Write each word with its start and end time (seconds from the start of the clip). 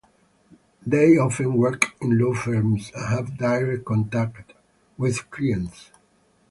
They 0.83 1.15
often 1.15 1.53
work 1.53 1.93
in 2.01 2.17
law 2.17 2.33
firms 2.33 2.91
and 2.95 3.05
have 3.05 3.37
direct 3.37 3.85
contact 3.85 4.51
with 4.97 5.29
clients. 5.29 5.91